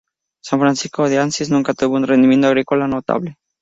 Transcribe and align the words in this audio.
San 0.43 0.59
Francisco 0.59 1.07
de 1.09 1.19
Asís 1.19 1.51
nunca 1.51 1.75
tuvo 1.75 1.95
un 1.97 2.07
rendimiento 2.07 2.47
agrícola 2.47 2.87
notable. 2.87 3.37